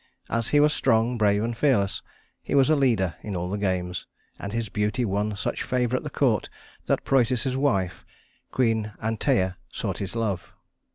As 0.31 0.47
he 0.47 0.59
was 0.59 0.73
strong, 0.73 1.15
brave, 1.15 1.43
and 1.43 1.55
fearless, 1.55 2.01
he 2.41 2.55
was 2.55 2.71
a 2.71 2.75
leader 2.75 3.17
in 3.21 3.35
all 3.35 3.51
the 3.51 3.57
games; 3.59 4.07
and 4.39 4.51
his 4.51 4.67
beauty 4.67 5.05
won 5.05 5.35
such 5.37 5.61
favor 5.61 5.95
at 5.95 6.03
the 6.03 6.09
court 6.09 6.49
that 6.87 7.05
Prœtus's 7.05 7.55
wife, 7.55 8.03
Queen 8.51 8.93
Anteia, 8.99 9.57
sought 9.71 9.99
his 9.99 10.15
love. 10.15 10.53